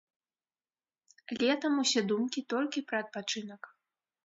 Летам 1.39 1.77
усе 1.83 2.01
думкі 2.13 2.45
толькі 2.55 2.85
пра 2.91 2.97
адпачынак. 3.07 3.61